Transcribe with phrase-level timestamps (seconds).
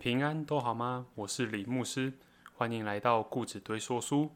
[0.00, 1.06] 平安都好吗？
[1.16, 2.12] 我是李牧师，
[2.52, 4.30] 欢迎来到故子堆说书。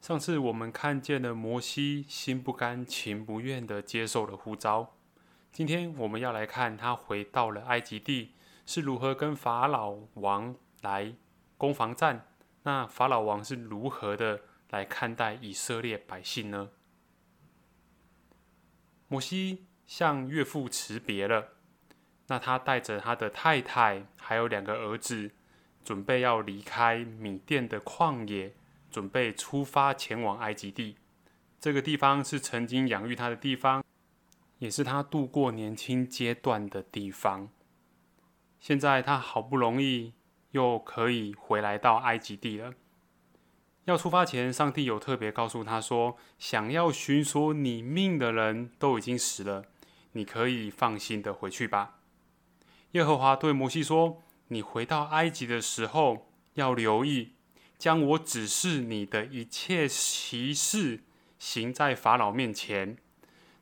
[0.00, 4.96] 上次我们看见了摩西心不甘情不愿的接受了呼召，
[5.52, 8.32] 今天我们要来看他回到了埃及地
[8.64, 11.14] 是如何跟法老王来
[11.58, 12.26] 攻防战。
[12.62, 14.40] 那法老王是如何的
[14.70, 16.70] 来看待以色列百姓呢？
[19.08, 21.48] 摩西向岳父辞别了。
[22.26, 25.30] 那他带着他的太太，还有两个儿子，
[25.84, 28.54] 准备要离开米甸的旷野，
[28.90, 30.96] 准备出发前往埃及地。
[31.60, 33.84] 这个地方是曾经养育他的地方，
[34.58, 37.50] 也是他度过年轻阶段的地方。
[38.60, 40.14] 现在他好不容易
[40.52, 42.72] 又可以回来到埃及地了。
[43.84, 49.66] 要出发前，上帝有特别告诉他说：“想要寻索你命的人都已经死了，
[50.12, 51.98] 你可以放心的回去吧。”
[52.94, 57.32] 耶和华对摩西说：“你回到埃及的时候，要留意，
[57.76, 61.02] 将我指示你的一切奇事
[61.36, 62.96] 行在法老面前。”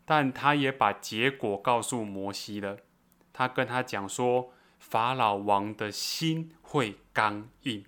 [0.05, 2.77] 但他也把结果告诉摩西了。
[3.33, 7.87] 他跟他讲说：“法老王的心会刚硬，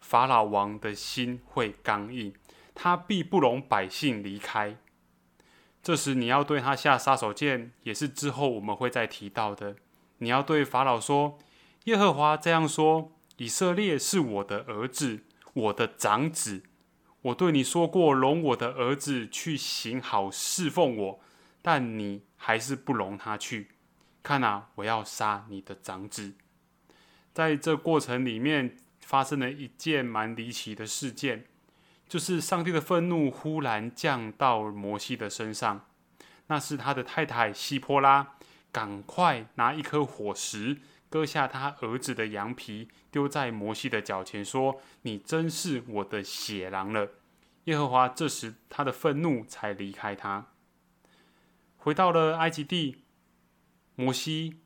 [0.00, 2.32] 法老王的心会刚硬，
[2.74, 4.78] 他必不容百姓离开。
[5.82, 9.76] 这时你要对他下杀手锏，也是之后我们会再提到的。”
[10.22, 11.36] 你要对法老说
[11.86, 16.62] ：“耶和华这样说：以色列是我的儿子，我的长子。
[17.22, 21.20] 我对你说过，容我的儿子去行好侍奉我，
[21.60, 23.70] 但你还是不容他去。
[24.22, 26.34] 看啊，我要杀你的长子。”
[27.34, 31.46] 在这过程里面，发生了一件蛮离奇的事件，
[32.08, 35.86] 就是上帝的愤怒忽然降到摩西的身上。
[36.46, 38.36] 那是他的太太希波拉。
[38.72, 40.78] 赶快拿一颗火石，
[41.08, 47.10] 割下他儿子的羊皮，丢在摩西的脚前，说：“你真是我的血狼了。”
[47.64, 50.46] 耶和华这时他的愤怒才离开他，
[51.76, 53.04] 回到了埃及地。
[53.94, 54.56] 摩西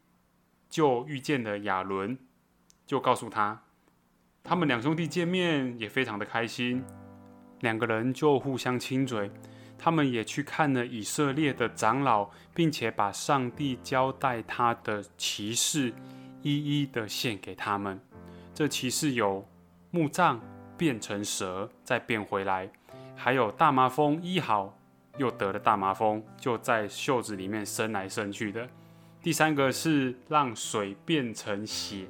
[0.70, 2.16] 就遇见了亚伦，
[2.86, 3.64] 就告诉他，
[4.44, 6.84] 他们两兄弟见面也非常的开心，
[7.60, 9.32] 两个人就互相亲嘴。
[9.78, 15.92] 他们也去看了以色列的长老，并且把上帝交代他的骑士
[16.42, 18.00] 一一的献给他们。
[18.54, 19.46] 这骑士有
[19.90, 20.40] 木杖
[20.76, 22.70] 变成蛇再变回来，
[23.14, 24.76] 还有大麻风医好
[25.18, 28.68] 又得了大麻风，就在袖子里面伸来伸去的。
[29.22, 32.06] 第三个是让水变成血，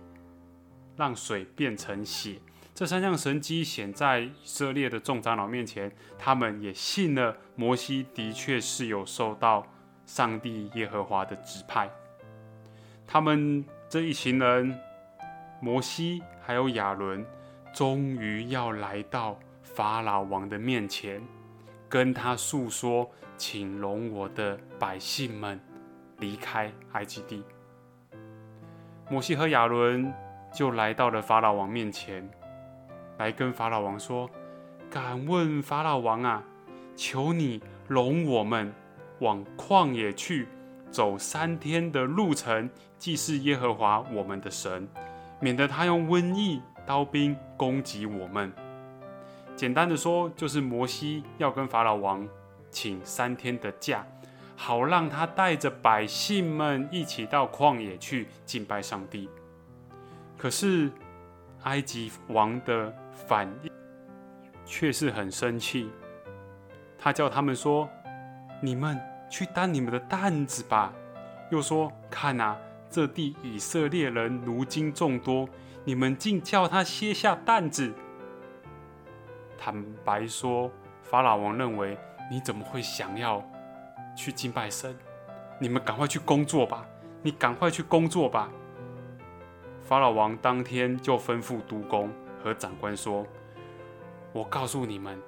[0.96, 2.36] 让水变成血。
[2.76, 9.66] 这三项神迹显在以色列的众长老面前，他们也信了摩西的确是有受到
[10.04, 11.88] 上帝耶和华的指派。
[13.06, 14.78] 他们这一行人，
[15.58, 17.24] 摩西还有亚伦，
[17.72, 21.26] 终于要来到法老王的面前，
[21.88, 25.58] 跟他诉说，请容我的百姓们
[26.18, 27.42] 离开埃及地。
[29.08, 30.12] 摩西和亚伦
[30.52, 32.30] 就来到了法老王面前。
[33.18, 34.28] 来跟法老王说
[34.90, 36.42] ：“敢问法老王啊，
[36.94, 38.72] 求你容我们
[39.20, 40.48] 往旷野去，
[40.90, 42.68] 走三天的路程，
[42.98, 44.88] 祭祀耶和华我们的神，
[45.40, 48.52] 免得他用瘟疫、刀兵攻击我们。”
[49.56, 52.28] 简单的说，就是摩西要跟法老王
[52.70, 54.06] 请三天的假，
[54.54, 59.30] 好让他带着百姓们一起到旷野去敬拜上帝。
[60.36, 60.90] 可是
[61.66, 62.92] 埃及王的。
[63.26, 63.70] 反应
[64.66, 65.90] 却是很生气，
[66.98, 67.88] 他叫他们说
[68.60, 69.00] ：“你们
[69.30, 70.92] 去担你们的担子吧。”
[71.50, 72.56] 又说：“看啊，
[72.90, 75.48] 这地以色列人如今众多，
[75.82, 77.90] 你们竟叫他卸下担子。”
[79.58, 80.70] 坦白说，
[81.02, 81.98] 法老王认为
[82.30, 83.42] ：“你怎么会想要
[84.14, 84.94] 去敬拜神？
[85.58, 86.86] 你们赶快去工作吧！
[87.22, 88.50] 你赶快去工作吧！”
[89.86, 92.10] 法老王当天就吩咐督工。
[92.42, 93.26] 和长官说
[94.32, 95.18] ：“我告诉你们，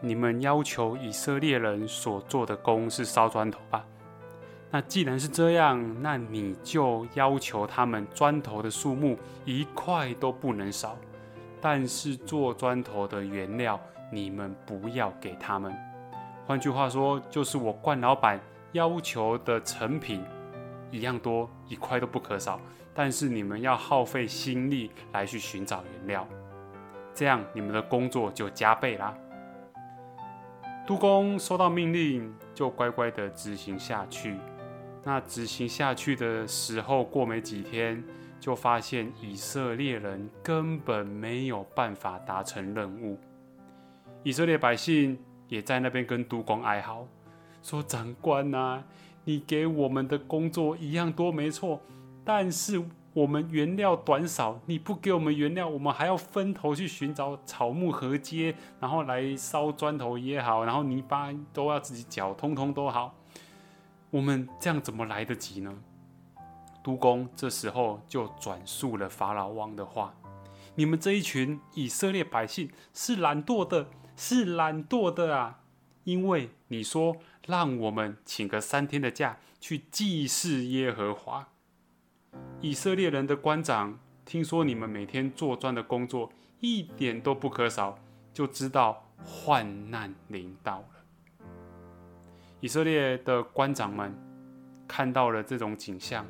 [0.00, 3.84] 你们要求以色列人所做的工是烧砖头吧？
[4.70, 10.96] 那既然是这样，那你就要求他们砖头的数目一块都不能少。
[11.60, 13.80] 但是做砖头的原料，
[14.12, 15.74] 你们不要给他们。
[16.46, 18.38] 换句话说，就是我冠老板
[18.72, 20.22] 要求的成品
[20.90, 22.60] 一样多，一块都不可少。”
[22.94, 26.26] 但是你们要耗费心力来去寻找原料，
[27.14, 29.14] 这样你们的工作就加倍啦。
[30.86, 34.36] 督工收到命令就乖乖的执行下去。
[35.04, 38.02] 那执行下去的时候，过没几天，
[38.40, 43.18] 就发现以色列人根本没有办法达成任务。
[44.22, 45.18] 以色列百姓
[45.48, 47.06] 也在那边跟督工哀嚎，
[47.62, 48.82] 说：“长官呐，
[49.26, 51.80] 你给我们的工作一样多，没错，
[52.24, 52.80] 但是
[53.12, 63.16] 我们原料短少，你不给我们原料，我们还要分头去寻找草木合接，然后来烧砖头也好，然后泥巴都要自己搅，通通都好。
[64.10, 65.74] 我们这样怎么来得及呢？”
[66.84, 70.14] 督工这时候就转述了法老王的话
[70.76, 75.58] ：“你们这一群以色列百姓是懒惰的，是懒惰的啊！
[76.04, 77.16] 因为你说
[77.46, 81.48] 让我们请个三天的假去祭祀耶和华。
[82.60, 87.98] 以色列人的官长听说你们每天做庄的工作一点都不可少，
[88.32, 90.88] 就知道患难临到了。
[92.60, 94.12] 以色列的官长们
[94.88, 96.26] 看到了这种景象。”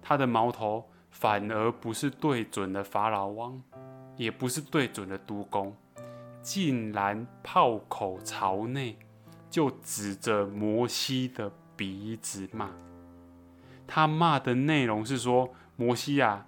[0.00, 3.62] 他的矛头反而不是对准了法老王，
[4.16, 5.76] 也不是对准了督工，
[6.40, 8.96] 竟然炮口朝内，
[9.50, 12.70] 就指着摩西的鼻子骂。
[13.86, 16.46] 他骂的内容是说：“摩西啊，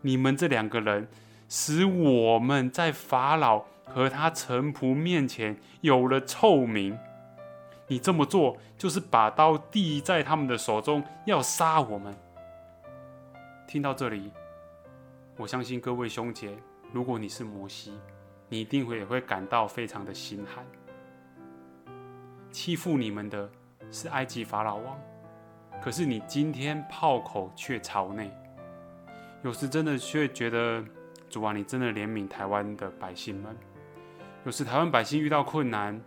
[0.00, 1.08] 你们这两个人
[1.48, 6.98] 使我们在法老和他臣仆面前有了臭名。
[7.88, 12.14] 你这么做就是把刀递在他们的手中，要杀我们。”
[13.68, 14.30] 听到这里，
[15.36, 16.56] 我相信各位兄姐，
[16.92, 17.92] 如果你是摩西，
[18.48, 20.64] 你一定会也会感到非常的心寒。
[22.54, 23.50] 欺负你们的
[23.90, 24.96] 是埃及法老王，
[25.82, 28.30] 可是你今天炮口却朝内，
[29.42, 30.80] 有时真的却觉得
[31.28, 33.56] 主啊，你真的怜悯台湾的百姓们。
[34.44, 36.00] 有时台湾百姓遇到困难，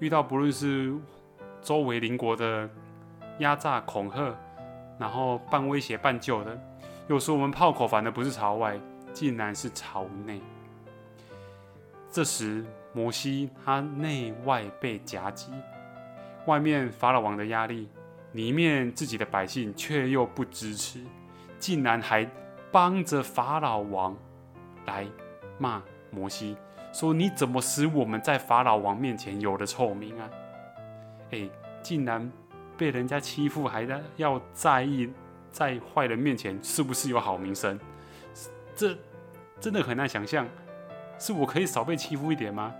[0.00, 0.92] 遇到不论是
[1.60, 2.68] 周围邻国的
[3.38, 4.36] 压榨恐吓，
[4.98, 6.60] 然后半威胁半救的。
[7.06, 8.76] 有时我们炮口反而不是朝外，
[9.12, 10.40] 竟然是朝内。
[12.10, 15.52] 这时摩西他内外被夹击，
[16.46, 17.88] 外面法老王的压力，
[18.32, 21.00] 里面自己的百姓却又不支持，
[21.58, 22.28] 竟然还
[22.70, 24.16] 帮着法老王
[24.86, 25.06] 来
[25.58, 26.56] 骂摩西，
[26.92, 30.30] 说你怎么使我们在法老王面前有了臭名啊？
[31.30, 31.48] 哎，
[31.82, 32.30] 竟然
[32.76, 35.10] 被人家欺负，还在要在意。
[35.52, 37.78] 在坏人面前是不是有好名声？
[38.74, 38.96] 这
[39.60, 40.48] 真的很难想象。
[41.18, 42.72] 是我可以少被欺负一点吗？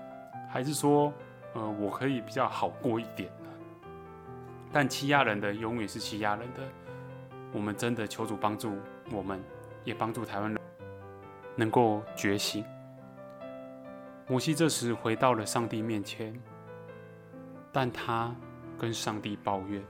[0.49, 1.13] 还是说，
[1.53, 3.31] 呃，我可以比较好过一点？
[4.73, 6.63] 但欺压人的永远是欺压人的。
[7.53, 8.79] 我们真的求主帮助
[9.11, 9.39] 我们，
[9.85, 10.59] 也帮助台湾人
[11.55, 12.65] 能够觉醒。
[14.27, 16.35] 摩西这时回到了上帝面前，
[17.71, 18.35] 但他
[18.79, 19.83] 跟上帝抱怨。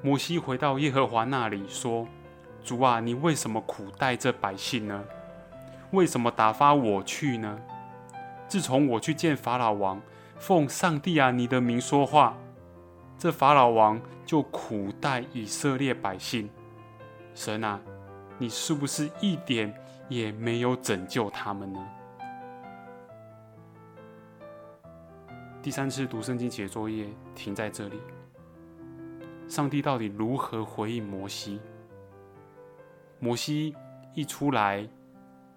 [0.00, 2.06] 摩西回到耶和华那里说
[2.62, 5.04] ：“主啊，你为什么苦待这百姓呢？
[5.90, 7.58] 为什么打发我去呢？
[8.46, 10.00] 自从我去见法老王，
[10.38, 12.36] 奉上帝啊你的名说话，
[13.22, 16.50] 这法老王就苦待以色列百姓。
[17.36, 17.80] 神啊，
[18.36, 19.72] 你是不是一点
[20.08, 21.78] 也没有拯救他们呢？”
[25.62, 28.00] 第三次读圣经写作业停在这里。
[29.46, 31.60] 上帝到底如何回应摩西？
[33.20, 33.72] 摩西
[34.14, 34.84] 一出来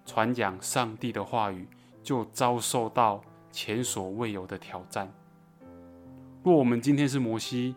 [0.04, 1.66] 传讲上帝的话语，
[2.00, 3.20] 就遭受到
[3.50, 5.12] 前所未有的挑战。
[6.46, 7.74] 若我们今天是摩西，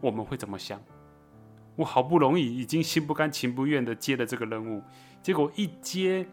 [0.00, 0.82] 我们会怎么想？
[1.76, 4.82] 我好不容易已经心不甘情不愿的接了这个任务，
[5.22, 6.26] 结果一接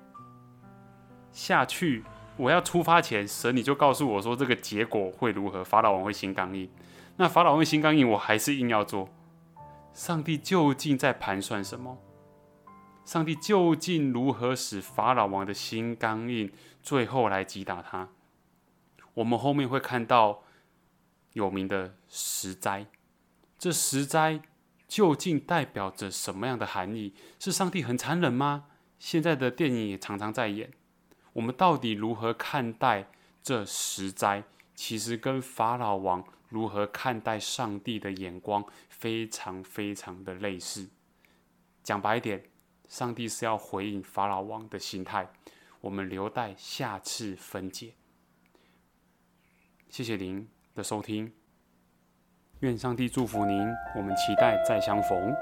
[1.32, 2.04] 下去，
[2.36, 5.64] 我要出发前，神你就告诉我说这个结果会如何？
[5.64, 6.68] 法老王会心刚硬。
[7.18, 9.08] 那法老王心刚硬，我还是硬要做。
[9.94, 12.00] 上帝究竟在盘算什么？
[13.06, 18.10] 上帝究竟如何使法老王的心刚硬，最后来击打他？
[19.14, 20.42] 我们后面会看到
[21.34, 22.88] 有名的十灾，
[23.58, 24.42] 这十灾
[24.88, 27.14] 究竟代表着什么样的含义？
[27.40, 28.66] 是上帝很残忍吗？
[29.00, 30.72] 现在的电影也常常在演。
[31.34, 33.10] 我们到底如何看待
[33.44, 34.44] 这十灾？
[34.74, 38.66] 其实跟法老王如何看待上帝的眼光？
[38.90, 40.90] 非常非常的类似。
[41.84, 42.44] 讲白一点，
[42.88, 45.32] 上帝是要回应法老王的心态，
[45.82, 47.94] 我们留待下次分解。
[49.90, 51.34] 谢谢您的收听，
[52.60, 55.34] 愿上帝祝福您，我们期待再相逢。